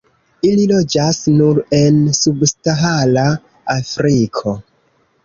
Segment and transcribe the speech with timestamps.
[0.51, 3.27] Ili loĝas nur en subsahara
[3.75, 4.57] Afriko.